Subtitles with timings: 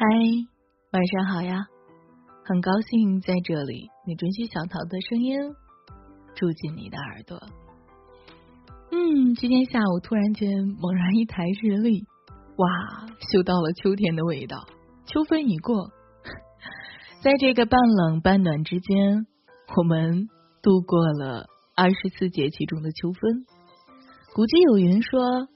[0.00, 0.06] 嗨，
[0.92, 1.66] 晚上好呀！
[2.44, 5.36] 很高兴在这里，你准许小桃的声音
[6.36, 7.42] 住进你的耳朵。
[8.92, 10.48] 嗯，今天下午突然间
[10.78, 12.04] 猛然一抬日历，
[12.58, 14.68] 哇，嗅到了秋天的味道。
[15.06, 15.90] 秋分已过，
[17.20, 19.26] 在这个半冷半暖之间，
[19.78, 20.28] 我们
[20.62, 23.44] 度过了二十四节气中的秋分。
[24.32, 25.48] 古籍有云说：“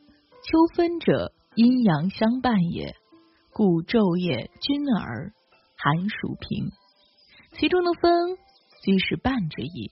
[0.42, 2.96] 秋分者，阴阳相伴也。”
[3.54, 5.30] 故昼夜均而
[5.76, 6.72] 寒暑平，
[7.52, 8.38] 其中的分
[8.82, 9.90] 即是半之意。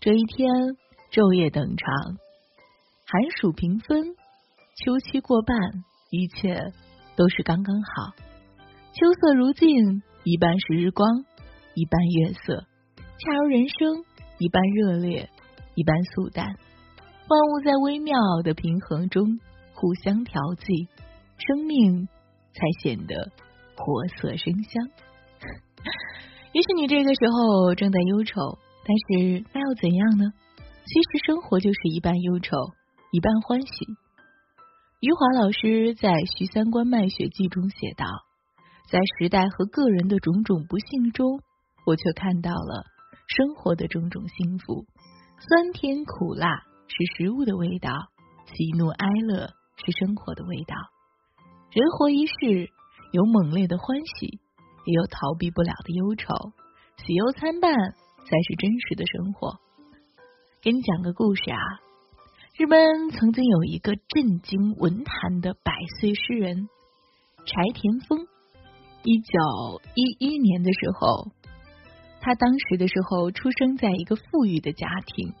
[0.00, 0.50] 这一天
[1.12, 2.18] 昼夜等长，
[3.06, 4.16] 寒暑平分，
[4.74, 5.56] 秋期过半，
[6.10, 6.72] 一切
[7.14, 8.18] 都是刚刚好。
[8.92, 11.06] 秋色如镜，一半是日光，
[11.74, 14.04] 一半月色，恰如人生，
[14.38, 15.30] 一半热烈，
[15.76, 16.46] 一半素淡。
[16.48, 19.38] 万物在微妙的平衡中
[19.72, 20.88] 互相调剂，
[21.46, 22.08] 生命。
[22.58, 23.14] 才显得
[23.76, 24.90] 活色生香。
[26.52, 30.24] 也许你这个时候正在忧愁，但是那又怎样呢？
[30.84, 32.56] 其实生活就是一半忧愁，
[33.12, 33.68] 一半欢喜。
[35.00, 38.04] 余华老师在《徐三观卖血记》中写道
[38.90, 41.38] ：“在时代和个人的种种不幸中，
[41.86, 42.84] 我却看到了
[43.28, 44.86] 生活的种种幸福。
[45.38, 46.48] 酸甜苦辣
[46.88, 47.92] 是食物的味道，
[48.52, 50.74] 喜怒哀乐是生活的味道。”
[51.70, 52.70] 人活一世，
[53.12, 54.40] 有猛烈的欢喜，
[54.86, 56.32] 也有逃避不了的忧愁，
[57.04, 59.58] 喜忧参半才是真实的生活。
[60.62, 61.60] 给你讲个故事啊，
[62.56, 66.70] 日本曾经有一个震惊文坛的百岁诗人
[67.44, 68.26] 柴田丰。
[69.02, 71.30] 一九一一年的时候，
[72.22, 75.34] 他当时的时候出生在一个富裕的家庭，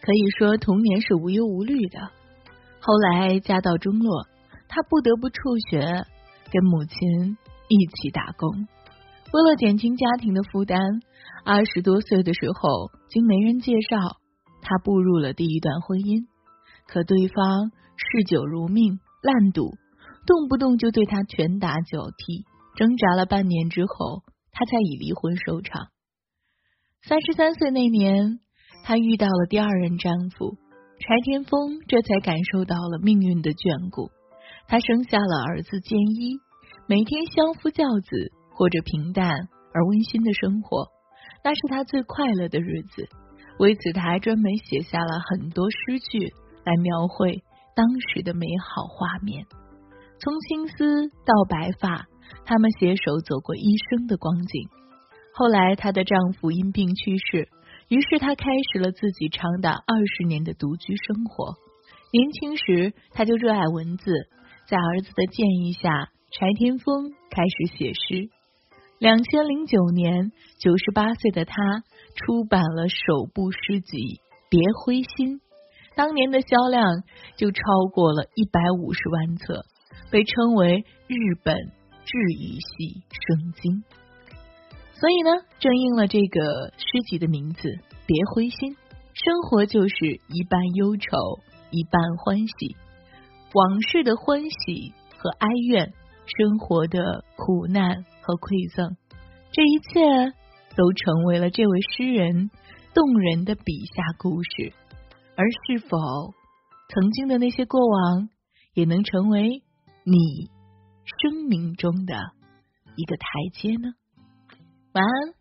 [0.00, 1.98] 可以说童年是无忧无虑的。
[2.80, 4.29] 后来家道中落。
[4.72, 5.80] 他不得不辍学，
[6.52, 7.36] 跟母亲
[7.68, 8.68] 一起打工。
[9.32, 10.80] 为了减轻家庭的负担，
[11.44, 13.96] 二十多岁的时候，经媒人介绍，
[14.62, 16.26] 他步入了第一段婚姻。
[16.86, 19.74] 可对方嗜酒如命，烂赌，
[20.24, 22.44] 动不动就对他拳打脚踢。
[22.76, 25.88] 挣扎了半年之后，他才以离婚收场。
[27.02, 28.38] 三十三岁那年，
[28.84, 30.56] 他遇到了第二任丈夫
[31.00, 34.10] 柴田丰，这才感受到了命运的眷顾。
[34.70, 36.38] 他生下了儿子建一，
[36.86, 39.28] 每天相夫教子，过着平淡
[39.74, 40.86] 而温馨的生活，
[41.42, 43.08] 那是他最快乐的日子。
[43.58, 46.32] 为此，他还专门写下了很多诗句
[46.64, 47.42] 来描绘
[47.74, 49.44] 当时的美好画面。
[50.20, 52.06] 从青丝到白发，
[52.44, 54.68] 他们携手走过一生的光景。
[55.34, 57.48] 后来，她的丈夫因病去世，
[57.88, 61.56] 于是她开始了自己长达二十年的独居生活。
[62.12, 64.12] 年轻时，她就热爱文字。
[64.70, 68.30] 在儿子的建议下，柴田丰开始写诗。
[69.00, 71.82] 两千零九年，九十八岁的他
[72.14, 73.98] 出版了首部诗集
[74.48, 75.38] 《别灰心》，
[75.96, 77.02] 当年的销量
[77.36, 77.60] 就超
[77.92, 79.64] 过了一百五十万册，
[80.08, 81.56] 被称为日本
[82.04, 83.82] 治愈系圣经。
[84.92, 87.68] 所以呢，正应了这个诗集的名字
[88.06, 88.74] 《别灰心》，
[89.14, 89.96] 生活就是
[90.28, 91.40] 一半忧愁，
[91.72, 92.76] 一半欢喜。
[93.52, 95.92] 往事的欢喜和哀怨，
[96.26, 98.96] 生活的苦难和馈赠，
[99.52, 100.34] 这一切
[100.76, 102.50] 都成为了这位诗人
[102.94, 104.72] 动人的笔下故事。
[105.36, 105.96] 而是否
[106.90, 108.28] 曾经的那些过往，
[108.74, 109.62] 也能成为
[110.04, 110.50] 你
[111.22, 112.14] 生命中的
[112.94, 113.94] 一个台阶呢？
[114.92, 115.34] 晚安，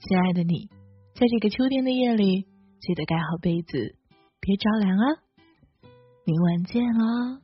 [0.00, 0.68] 亲爱的你，
[1.14, 2.42] 在这个秋天的夜里，
[2.80, 3.96] 记得盖好被子，
[4.40, 5.06] 别着凉啊！
[6.28, 7.40] 明晚见喽。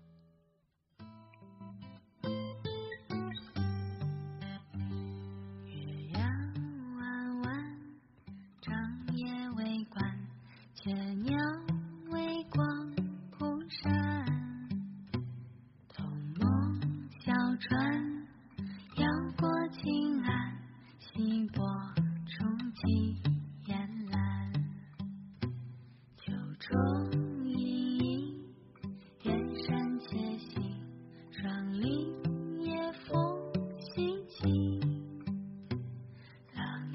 [5.65, 5.75] 月
[6.99, 7.79] 弯弯，
[8.61, 8.75] 长
[9.17, 9.25] 夜
[9.57, 9.87] 未，
[12.11, 12.95] 微光
[13.31, 13.91] 铺山，
[15.89, 16.07] 童
[16.39, 16.79] 梦
[17.25, 18.27] 小船
[18.99, 19.07] 摇
[19.39, 20.59] 过青岸，
[26.59, 27.24] 中。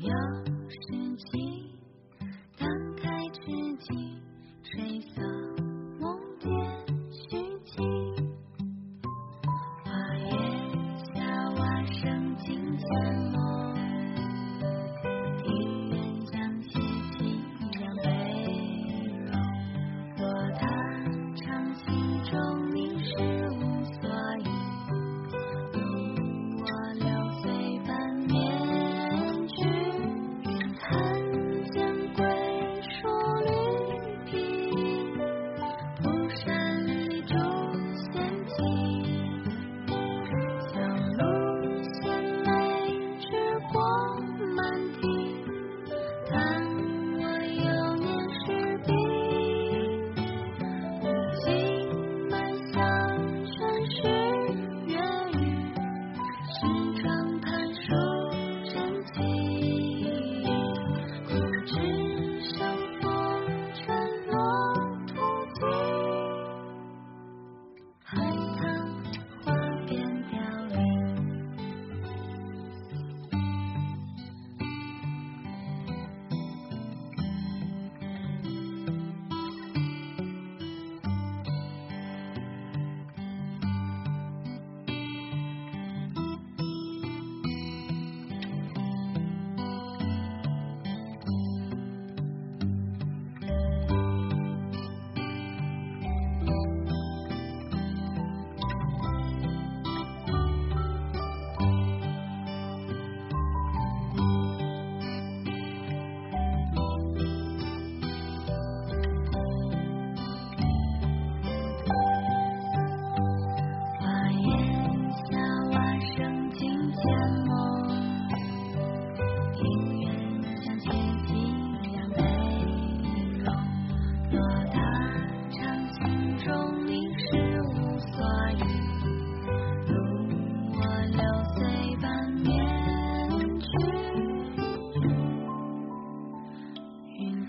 [0.02, 0.49] 呀。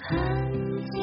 [0.09, 1.00] 安静